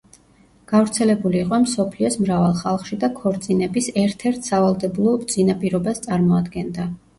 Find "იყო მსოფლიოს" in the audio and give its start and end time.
1.41-2.17